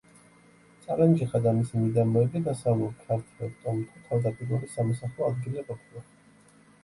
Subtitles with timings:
[0.83, 6.03] წალენჯიხა და მისი მიდამოები დასავლურ ქართველ ტომთა თავდაპირველი სამოსახლო ადგილი ყოფილა.